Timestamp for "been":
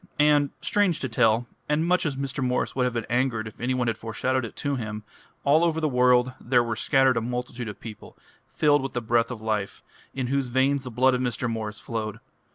2.95-3.05